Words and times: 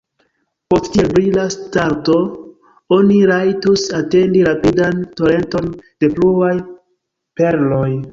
Post 0.73 0.85
tiel 0.93 1.09
brila 1.17 1.41
starto 1.55 2.15
oni 2.97 3.17
rajtus 3.31 3.83
atendi 3.99 4.41
rapidan 4.47 5.03
torenton 5.21 5.69
de 6.05 6.11
pluaj 6.17 6.55
perloj. 7.43 7.91